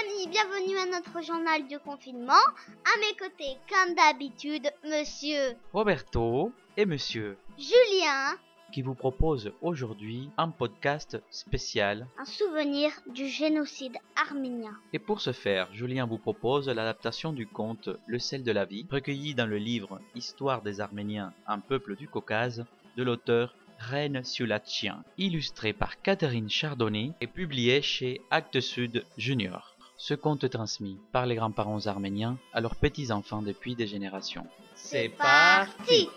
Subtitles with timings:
[0.00, 2.32] amis, bienvenue à notre journal du confinement.
[2.32, 8.38] À mes côtés, comme d'habitude, monsieur Roberto et monsieur Julien,
[8.72, 12.06] qui vous propose aujourd'hui un podcast spécial.
[12.18, 14.74] un souvenir du génocide arménien.
[14.94, 18.86] Et pour ce faire, Julien vous propose l'adaptation du conte Le sel de la vie,
[18.90, 22.64] recueilli dans le livre Histoire des Arméniens, un peuple du Caucase,
[22.96, 29.71] de l'auteur Reine Sulatchien, illustré par Catherine Chardonnay et publié chez Actes Sud Junior.
[30.04, 34.44] Ce conte est transmis par les grands-parents arméniens à leurs petits-enfants depuis des générations.
[34.74, 36.08] C'est parti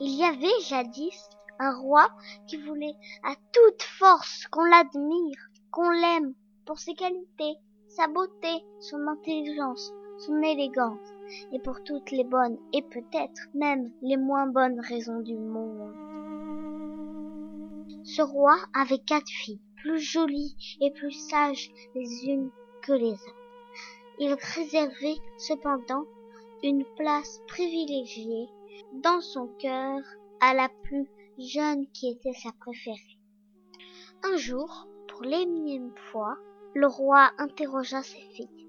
[0.00, 2.08] Il y avait jadis un roi
[2.46, 6.32] qui voulait à toute force qu'on l'admire, qu'on l'aime
[6.66, 7.56] pour ses qualités,
[7.88, 11.12] sa beauté, son intelligence, son élégance,
[11.52, 15.92] et pour toutes les bonnes et peut-être même les moins bonnes raisons du monde.
[18.04, 22.50] Ce roi avait quatre filles, plus jolies et plus sages les unes
[22.82, 23.34] que les autres.
[24.18, 26.04] Il réservait cependant
[26.62, 28.48] une place privilégiée
[29.02, 30.00] dans son cœur
[30.40, 33.18] à la plus jeune qui était sa préférée.
[34.22, 36.36] Un jour, pour l'énième fois,
[36.74, 38.68] le roi interrogea ses filles.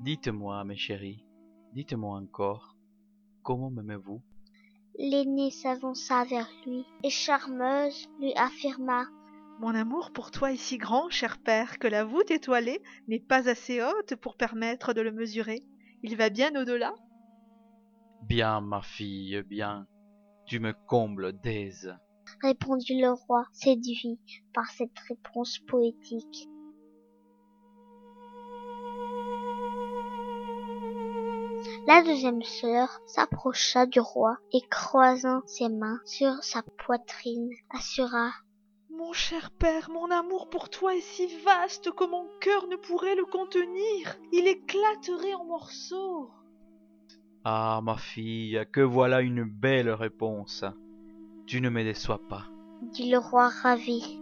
[0.00, 1.24] Dites-moi, mes chéris,
[1.72, 2.76] dites-moi encore,
[3.42, 4.20] comment m'aimez-vous?
[4.98, 9.06] L'aînée s'avança vers lui et charmeuse lui affirma
[9.58, 13.48] Mon amour pour toi est si grand, cher père, que la voûte étoilée n'est pas
[13.48, 15.64] assez haute pour permettre de le mesurer.
[16.02, 16.94] Il va bien au-delà?
[18.28, 19.86] Bien, ma fille, bien.
[20.46, 21.94] Tu me combles d'aise.
[22.42, 24.20] répondit le roi, séduit
[24.52, 26.48] par cette réponse poétique.
[31.86, 38.30] La deuxième sœur s'approcha du roi et croisant ses mains sur sa poitrine, assura
[38.90, 43.16] Mon cher père, mon amour pour toi est si vaste que mon cœur ne pourrait
[43.16, 44.16] le contenir.
[44.32, 46.30] Il éclaterait en morceaux.
[47.44, 50.64] Ah, ma fille, que voilà une belle réponse.
[51.46, 52.46] Tu ne me déçois pas.
[52.80, 54.18] dit le roi ravi.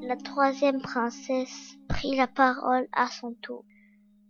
[0.00, 3.64] La troisième princesse prit la parole à son tour.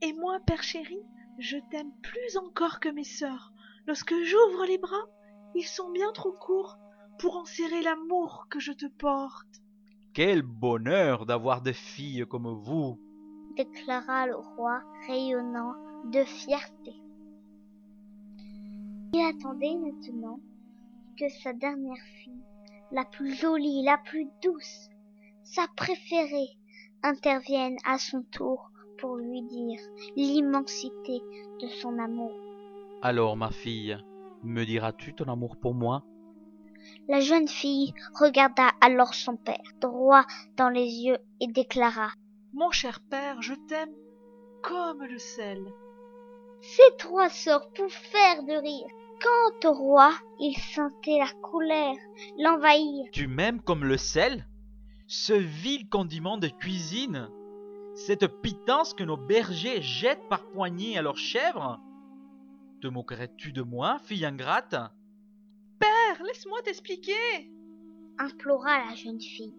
[0.02, 0.98] Et moi, père chéri,
[1.38, 3.52] je t'aime plus encore que mes sœurs.
[3.86, 5.06] Lorsque j'ouvre les bras,
[5.54, 6.78] ils sont bien trop courts
[7.18, 9.62] pour en serrer l'amour que je te porte.
[10.14, 12.98] Quel bonheur d'avoir des filles comme vous.
[13.56, 15.74] déclara le roi rayonnant
[16.06, 16.94] de fierté.
[19.12, 20.40] Il attendait maintenant
[21.18, 22.44] que sa dernière fille,
[22.90, 24.88] la plus jolie, la plus douce,
[25.42, 26.56] sa préférée,
[27.02, 28.69] intervienne à son tour
[29.00, 29.80] pour lui dire
[30.16, 31.22] l'immensité
[31.60, 32.32] de son amour.
[33.02, 33.96] Alors, ma fille,
[34.42, 36.04] me diras-tu ton amour pour moi?
[37.08, 40.24] La jeune fille regarda alors son père droit
[40.56, 42.12] dans les yeux et déclara
[42.52, 43.94] Mon cher père, je t'aime
[44.62, 45.60] comme le sel.
[46.60, 48.86] Ces trois sœurs pour faire de rire.
[49.22, 51.96] Quant au roi, il sentait la colère
[52.38, 53.06] l'envahir.
[53.12, 54.46] Tu m'aimes comme le sel?
[55.06, 57.28] Ce vil condiment de cuisine
[58.06, 61.78] Cette pitance que nos bergers jettent par poignées à leurs chèvres?
[62.80, 64.74] Te moquerais-tu de moi, fille ingrate?
[65.78, 67.50] Père, laisse-moi t'expliquer.
[68.18, 69.54] implora la jeune fille.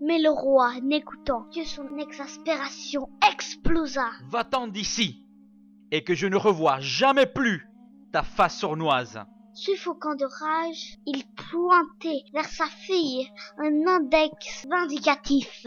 [0.00, 4.10] Mais le roi, n'écoutant que son exaspération, explosa.
[4.30, 5.26] Va-t'en d'ici
[5.90, 7.68] Et que je ne revoie jamais plus
[8.10, 9.20] ta face sournoise
[9.52, 13.28] Suffocant de rage, il pointait vers sa fille
[13.58, 15.66] un index vindicatif.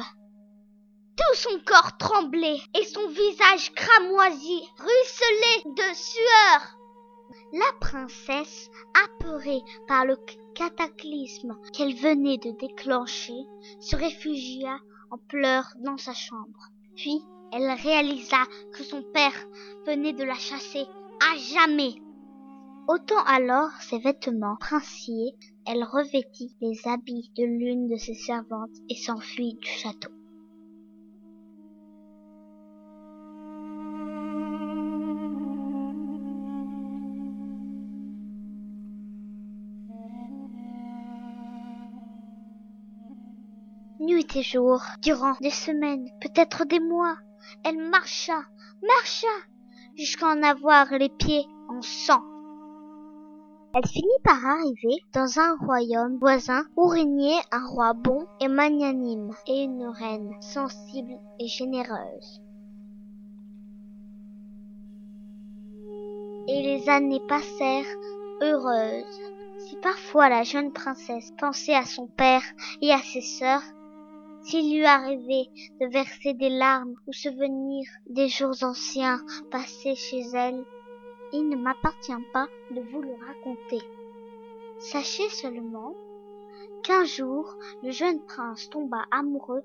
[1.17, 6.77] Tout son corps tremblait et son visage cramoisi ruisselait de sueur.
[7.53, 8.69] La princesse,
[9.03, 10.15] apeurée par le
[10.53, 13.45] cataclysme qu'elle venait de déclencher,
[13.79, 14.77] se réfugia
[15.09, 16.69] en pleurs dans sa chambre.
[16.95, 17.21] Puis
[17.51, 18.43] elle réalisa
[18.73, 19.47] que son père
[19.85, 20.85] venait de la chasser
[21.19, 21.95] à jamais.
[22.87, 25.33] Ôtant alors ses vêtements princiers,
[25.65, 30.11] elle revêtit les habits de l'une de ses servantes et s'enfuit du château.
[43.99, 47.17] Nuit et jour, durant des semaines, peut-être des mois,
[47.63, 48.43] elle marcha,
[48.85, 49.27] marcha,
[49.95, 52.21] jusqu'à en avoir les pieds en sang.
[53.73, 59.31] Elle finit par arriver dans un royaume voisin où régnait un roi bon et magnanime
[59.47, 62.41] et une reine sensible et généreuse.
[66.47, 67.97] Et les années passèrent
[68.41, 69.21] heureuses.
[69.57, 72.43] Si parfois la jeune princesse pensait à son père
[72.81, 73.63] et à ses sœurs,
[74.47, 75.49] s'il lui arrivait
[75.81, 79.19] de verser des larmes ou souvenir des jours anciens
[79.51, 80.63] passés chez elle,
[81.33, 83.85] il ne m'appartient pas de vous le raconter.
[84.79, 85.93] Sachez seulement
[86.83, 89.63] qu'un jour le jeune prince tomba amoureux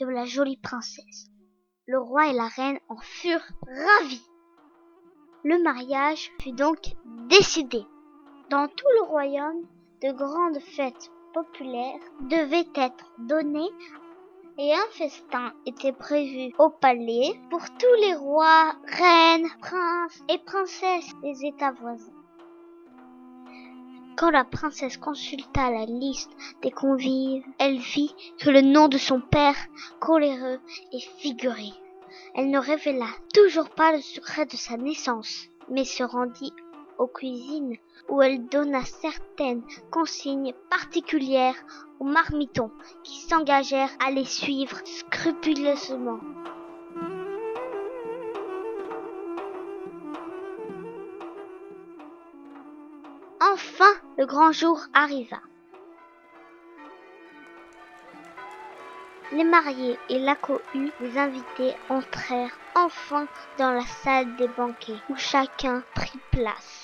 [0.00, 1.30] de la jolie princesse.
[1.86, 4.26] Le roi et la reine en furent ravis.
[5.44, 6.80] Le mariage fut donc
[7.28, 7.84] décidé.
[8.50, 9.64] Dans tout le royaume,
[10.02, 13.70] de grandes fêtes populaires devaient être données
[14.58, 21.12] et un festin était prévu au palais pour tous les rois, reines, princes et princesses
[21.22, 22.12] des États voisins.
[24.16, 26.30] Quand la princesse consulta la liste
[26.62, 29.56] des convives, elle vit que le nom de son père,
[29.98, 30.60] coléreux,
[30.92, 31.74] y figurait.
[32.36, 36.52] Elle ne révéla toujours pas le secret de sa naissance, mais se rendit
[36.98, 37.76] aux cuisines
[38.08, 41.56] où elle donna certaines consignes particulières
[42.00, 42.70] aux marmitons
[43.02, 46.20] qui s'engagèrent à les suivre scrupuleusement.
[53.40, 55.38] Enfin, le grand jour arriva.
[59.32, 63.26] Les mariés et la cohue des invités entrèrent enfin
[63.58, 66.83] dans la salle des banquets où chacun prit place.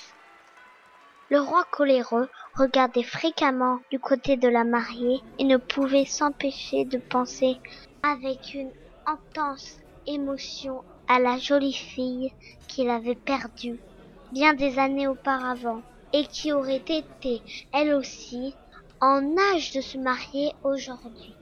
[1.31, 6.97] Le roi coléreux regardait fréquemment du côté de la mariée et ne pouvait s'empêcher de
[6.97, 7.55] penser
[8.03, 8.69] avec une
[9.05, 12.33] intense émotion à la jolie fille
[12.67, 13.79] qu'il avait perdue
[14.33, 15.81] bien des années auparavant
[16.11, 17.41] et qui aurait été
[17.71, 18.53] elle aussi
[18.99, 19.23] en
[19.53, 21.33] âge de se marier aujourd'hui.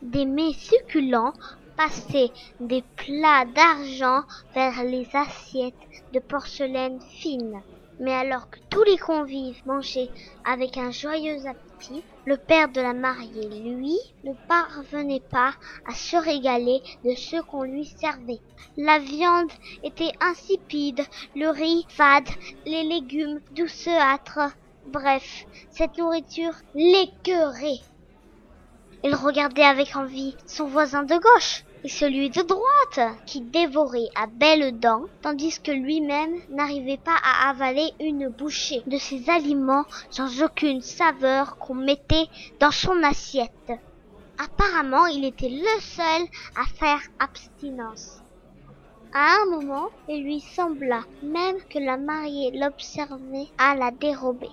[0.00, 1.32] Des mets succulents
[1.76, 2.30] passaient
[2.60, 4.22] des plats d'argent
[4.54, 5.74] vers les assiettes
[6.12, 7.60] de porcelaine fine.
[8.00, 10.08] Mais alors que tous les convives mangeaient
[10.46, 15.52] avec un joyeux appétit, le père de la mariée, lui, ne parvenait pas
[15.86, 18.40] à se régaler de ce qu'on lui servait.
[18.78, 19.52] La viande
[19.84, 21.02] était insipide,
[21.36, 22.28] le riz fade,
[22.64, 24.56] les légumes douceâtres.
[24.86, 27.80] Bref, cette nourriture l'écœurait.
[29.02, 34.26] Il regardait avec envie son voisin de gauche et celui de droite, qui dévorait à
[34.26, 40.42] belles dents, tandis que lui-même n'arrivait pas à avaler une bouchée de ces aliments sans
[40.42, 43.72] aucune saveur qu'on mettait dans son assiette.
[44.38, 46.22] Apparemment, il était le seul
[46.56, 48.20] à faire abstinence.
[49.14, 54.50] À un moment, il lui sembla même que la mariée l'observait à la dérobée.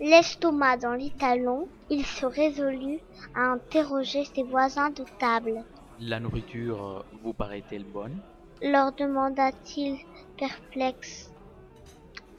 [0.00, 3.00] L'estomac dans les talons, il se résolut
[3.34, 5.64] à interroger ses voisins de table.
[6.00, 8.16] La nourriture vous paraît-elle bonne?
[8.62, 9.98] Leur demanda-t-il
[10.36, 11.32] perplexe.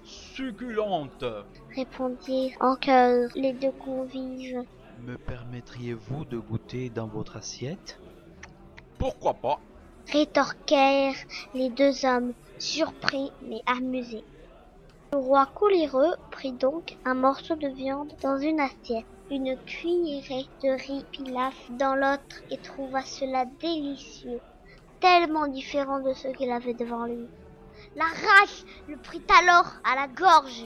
[0.06, 1.26] Succulente
[1.76, 4.64] Répondirent en chœur les deux convives.
[5.06, 8.00] Me permettriez-vous de goûter dans votre assiette?
[8.98, 9.60] Pourquoi pas?
[10.12, 11.16] Rétorquèrent
[11.54, 14.24] les deux hommes, surpris mais amusés.
[15.12, 20.70] Le roi coléreux prit donc un morceau de viande dans une assiette, une cuillerée de
[20.70, 24.40] riz pilaf dans l'autre et trouva cela délicieux,
[25.00, 27.28] tellement différent de ce qu'il avait devant lui.
[27.96, 30.66] La rage le prit alors à la gorge.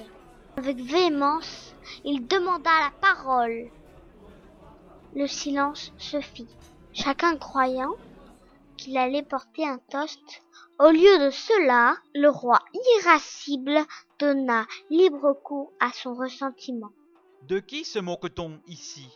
[0.57, 1.73] Avec véhémence,
[2.03, 3.69] il demanda la parole.
[5.15, 6.49] Le silence se fit,
[6.91, 7.93] chacun croyant
[8.77, 10.43] qu'il allait porter un toast.
[10.79, 12.59] Au lieu de cela, le roi
[12.97, 13.77] irascible
[14.19, 16.91] donna libre cours à son ressentiment.
[17.47, 19.07] De qui se moque-t-on ici?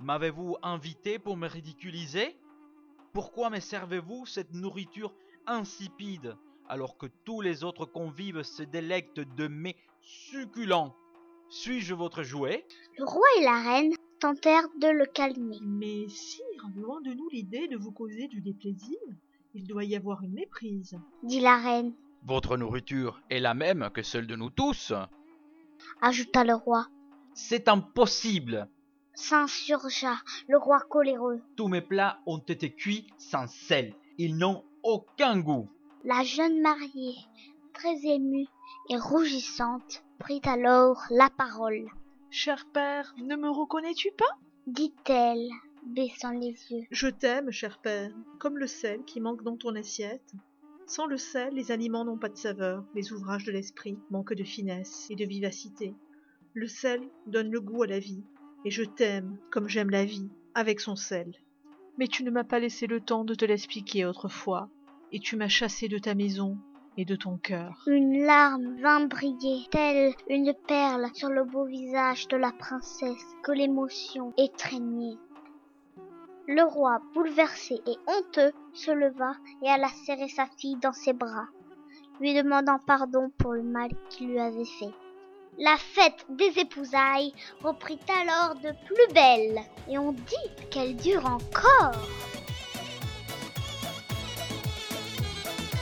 [0.00, 2.36] M'avez-vous invité pour me ridiculiser?
[3.12, 5.14] Pourquoi me servez-vous cette nourriture
[5.46, 6.36] insipide
[6.68, 10.96] alors que tous les autres convives se délectent de mets succulents?
[11.50, 12.66] Suis-je votre jouet?
[12.98, 15.58] Le roi et la reine tentèrent de le calmer.
[15.62, 18.98] Mais sire, loin de nous l'idée de vous causer du déplaisir.
[19.54, 20.98] Il doit y avoir une méprise.
[21.22, 21.92] dit la reine,
[22.24, 24.92] Votre nourriture est la même que celle de nous tous.
[26.02, 26.86] ajouta le roi.
[27.34, 28.68] C'est impossible.
[29.14, 30.16] S'insurgea
[30.48, 31.40] le roi coléreux.
[31.56, 33.94] Tous mes plats ont été cuits sans sel.
[34.18, 35.68] Ils n'ont aucun goût.
[36.04, 37.16] La jeune mariée,
[37.74, 38.46] très émue
[38.88, 41.88] et rougissante, prit alors la parole.
[42.30, 44.38] Cher père, ne me reconnais-tu pas?
[44.66, 45.48] Dit-elle,
[45.86, 46.86] baissant les yeux.
[46.90, 50.32] Je t'aime, cher père, comme le sel qui manque dans ton assiette.
[50.86, 54.44] Sans le sel, les aliments n'ont pas de saveur, les ouvrages de l'esprit manquent de
[54.44, 55.94] finesse et de vivacité.
[56.54, 58.24] Le sel donne le goût à la vie,
[58.64, 61.32] et je t'aime comme j'aime la vie, avec son sel.
[61.96, 64.68] Mais tu ne m'as pas laissé le temps de te l'expliquer autrefois,
[65.12, 66.58] et tu m'as chassé de ta maison
[66.96, 67.84] et de ton cœur.
[67.86, 73.52] Une larme vint briller, telle une perle sur le beau visage de la princesse que
[73.52, 75.16] l'émotion étreignait.
[76.52, 81.46] Le roi, bouleversé et honteux, se leva et alla serrer sa fille dans ses bras,
[82.20, 84.92] lui demandant pardon pour le mal qu'il lui avait fait.
[85.60, 91.94] La fête des épousailles reprit alors de plus belle, et on dit qu'elle dure encore.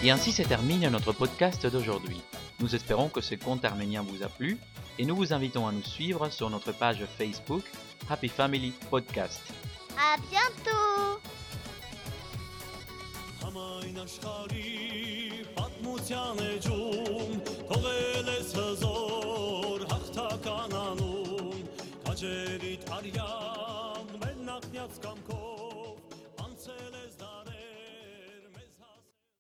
[0.05, 2.21] Et ainsi se termine notre podcast d'aujourd'hui.
[2.61, 4.59] Nous espérons que ce conte arménien vous a plu
[4.99, 7.65] et nous vous invitons à nous suivre sur notre page Facebook
[8.11, 9.41] Happy Family Podcast.
[9.99, 11.19] À bientôt
[13.43, 17.33] Համայն աշխարհի պատմության էջում
[17.71, 21.65] թողել ես հզոր հաղթական անուն
[22.07, 22.78] քաջերիդ արյան մենակ կամքով